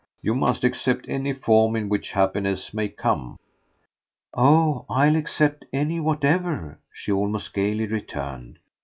[0.23, 3.37] You must accept any form in which happiness may come."
[4.33, 8.57] "Oh I'll accept any whatever!" she almost gaily returned.